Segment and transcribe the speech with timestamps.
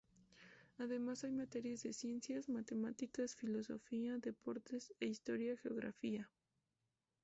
[0.79, 6.27] Además hay materias de ciencias, matemáticas, filosofía, deportes e historia-geografía.